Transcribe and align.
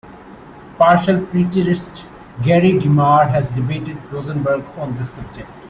Partial 0.79 1.17
preterist 1.27 2.05
Gary 2.41 2.79
DeMar 2.79 3.27
has 3.27 3.51
debated 3.51 3.97
Rosenberg 4.11 4.63
on 4.79 4.97
this 4.97 5.11
subject. 5.11 5.47